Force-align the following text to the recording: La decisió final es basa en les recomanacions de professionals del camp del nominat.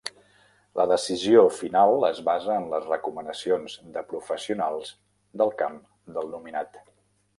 La 0.79 0.85
decisió 0.91 1.43
final 1.57 2.07
es 2.07 2.21
basa 2.29 2.55
en 2.61 2.65
les 2.73 2.87
recomanacions 2.93 3.77
de 3.99 4.03
professionals 4.15 4.93
del 5.43 5.53
camp 5.61 5.77
del 6.17 6.33
nominat. 6.37 6.81